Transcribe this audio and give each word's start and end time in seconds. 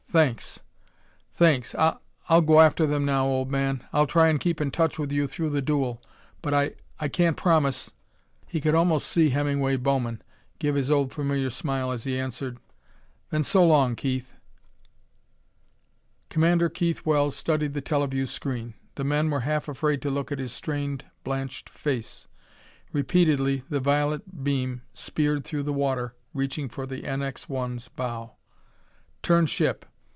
Thanks. 0.11 0.59
Thanks. 1.31 1.73
I 1.73 1.95
I'll 2.27 2.41
go 2.41 2.59
after 2.59 2.85
them 2.85 3.05
now, 3.05 3.25
old 3.25 3.49
man. 3.49 3.85
I'll 3.93 4.07
try 4.07 4.27
and 4.27 4.41
keep 4.41 4.59
in 4.59 4.69
touch 4.69 4.99
with 4.99 5.09
you 5.09 5.25
through 5.25 5.51
the 5.51 5.61
duel, 5.61 6.03
but 6.41 6.53
I 6.53 6.75
I 6.99 7.07
can't 7.07 7.37
promise" 7.37 7.93
He 8.51 8.59
could 8.59 8.75
almost 8.75 9.07
see 9.07 9.29
Hemingway 9.29 9.77
Bowman 9.77 10.21
give 10.59 10.75
his 10.75 10.91
old 10.91 11.13
familiar 11.13 11.49
smile 11.49 11.91
as 11.91 12.03
he 12.03 12.19
answered: 12.19 12.57
"Then 13.29 13.45
so 13.45 13.65
long, 13.65 13.95
Keith!" 13.95 14.35
Commander 16.27 16.67
Keith 16.67 17.05
Wells 17.05 17.37
studied 17.37 17.73
the 17.73 17.79
teleview 17.81 18.25
screen. 18.25 18.73
The 18.95 19.05
men 19.05 19.29
were 19.31 19.39
half 19.39 19.69
afraid 19.69 20.01
to 20.01 20.09
look 20.09 20.29
at 20.29 20.39
his 20.39 20.51
strained 20.51 21.05
blanched 21.23 21.69
face. 21.69 22.27
Repeatedly 22.91 23.63
the 23.69 23.79
violet 23.79 24.43
beam 24.43 24.81
speared 24.93 25.45
through 25.45 25.63
the 25.63 25.71
water, 25.71 26.15
reaching 26.33 26.67
for 26.67 26.85
the 26.85 27.03
NX 27.03 27.47
1's 27.47 27.87
bow. 27.87 28.33
"Turn 29.23 29.45
ship. 29.45 29.85